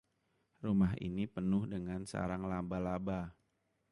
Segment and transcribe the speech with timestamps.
[0.65, 3.21] Rumah ini penuh dengan sarang laba-laba.